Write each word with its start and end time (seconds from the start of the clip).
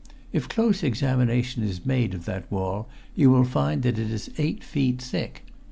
If 0.33 0.49
close 0.49 0.81
examination 0.81 1.61
is 1.61 1.85
made 1.85 2.15
of 2.15 2.25
that 2.25 2.51
wall 2.51 2.89
you 3.13 3.29
will 3.29 3.43
find 3.45 3.83
that 3.83 3.99
it 3.99 4.09
is 4.09 4.31
eight 4.39 4.63
feet 4.63 4.99
thick. 4.99 5.45